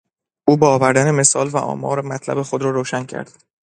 او 0.45 0.57
با 0.57 0.69
آوردن 0.73 1.11
مثال 1.11 1.47
و 1.49 1.57
آمار 1.57 2.01
مطلب 2.01 2.41
خود 2.41 2.61
را 2.63 2.69
روشن 2.71 3.03
کرد. 3.05 3.43